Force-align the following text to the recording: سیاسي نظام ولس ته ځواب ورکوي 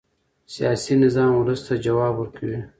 سیاسي 0.53 0.93
نظام 1.03 1.31
ولس 1.37 1.61
ته 1.67 1.73
ځواب 1.85 2.13
ورکوي 2.17 2.59